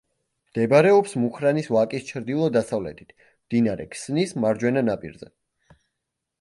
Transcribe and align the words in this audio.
მდებარეობს 0.51 1.13
მუხრანის 1.23 1.69
ვაკის 1.75 2.07
ჩრდილო-დასავლეთით, 2.07 3.13
მდინარე 3.27 3.89
ქსნის 3.95 4.37
მარჯვენა 4.45 4.87
ნაპირზე. 4.91 5.35